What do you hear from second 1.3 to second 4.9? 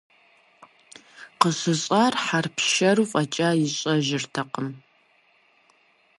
Къыщыщӏар хъарпшэру фӏэкӏа ищӏэжыртэкъым.